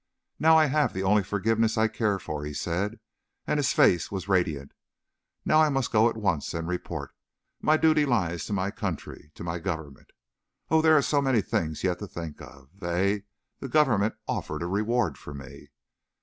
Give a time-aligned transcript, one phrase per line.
[0.39, 2.99] "Now I have the only forgiveness I care for," he said,
[3.45, 4.71] and his face was radiant.
[5.45, 7.13] "Now, I must go at once, and report.
[7.61, 10.09] My duty lies to my country, to my government!
[10.71, 12.69] Oh, there are so many things yet to think of!
[12.79, 13.25] They,
[13.59, 15.67] the Government, offered a reward for me!"